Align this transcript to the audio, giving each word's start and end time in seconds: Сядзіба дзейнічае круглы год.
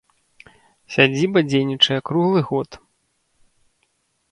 Сядзіба 0.93 1.39
дзейнічае 1.51 1.99
круглы 2.11 2.41
год. 2.51 2.69